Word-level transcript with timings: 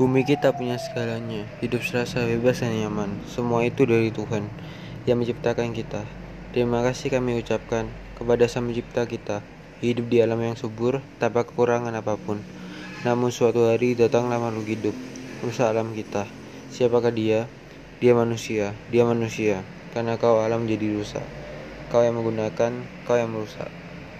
Bumi 0.00 0.24
kita 0.24 0.56
punya 0.56 0.80
segalanya, 0.80 1.44
hidup 1.60 1.84
serasa 1.84 2.24
bebas 2.24 2.64
dan 2.64 2.72
nyaman. 2.72 3.20
Semua 3.28 3.68
itu 3.68 3.84
dari 3.84 4.08
Tuhan 4.08 4.48
yang 5.04 5.20
menciptakan 5.20 5.76
kita. 5.76 6.08
Terima 6.56 6.80
kasih 6.80 7.12
kami 7.12 7.36
ucapkan 7.36 7.84
kepada 8.16 8.48
Sang 8.48 8.64
Pencipta 8.64 9.04
kita, 9.04 9.44
hidup 9.84 10.08
di 10.08 10.24
alam 10.24 10.40
yang 10.40 10.56
subur 10.56 11.04
tanpa 11.20 11.44
kekurangan 11.44 11.92
apa 11.92 12.16
pun. 12.16 12.40
Namun 13.04 13.28
suatu 13.28 13.68
hari 13.68 13.92
datanglah 13.92 14.40
makhluk 14.40 14.72
hidup, 14.72 14.96
merusak 15.44 15.68
alam 15.68 15.92
kita. 15.92 16.24
Siapakah 16.72 17.12
dia? 17.12 17.44
Dia 18.00 18.16
manusia, 18.16 18.72
dia 18.88 19.04
manusia, 19.04 19.60
karena 19.92 20.16
kau 20.16 20.40
alam 20.40 20.64
jadi 20.64 20.96
rusak. 20.96 21.28
Kau 21.92 22.00
yang 22.00 22.16
menggunakan, 22.16 22.72
kau 23.04 23.20
yang 23.20 23.36
merusak. 23.36 23.68